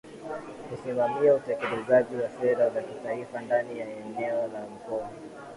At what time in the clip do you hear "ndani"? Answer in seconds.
3.41-3.79